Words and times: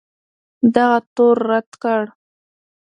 دغه 0.75 0.97
تور 1.15 1.37
رد 1.49 1.69
کړ 1.83 2.01